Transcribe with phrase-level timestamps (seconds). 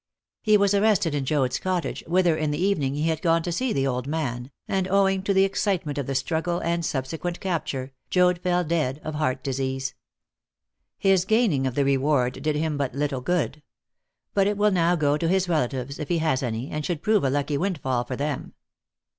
[0.41, 3.71] He was arrested in Joad's cottage, whither in the evening he had gone to see
[3.71, 8.39] the old man, and owing to the excitement of the struggle and subsequent capture, Joad
[8.39, 9.93] fell dead of heart disease.
[10.97, 13.61] His gaining of the reward did him but little good.
[14.33, 17.23] But it will now go to his relatives, if he has any, and should prove
[17.23, 18.55] a lucky windfall for them."